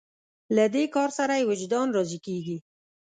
له 0.55 0.65
دې 0.73 0.83
کار 0.95 1.09
سره 1.17 1.33
یې 1.39 1.47
وجدان 1.51 1.87
راضي 1.95 2.19
کېږي. 2.25 2.57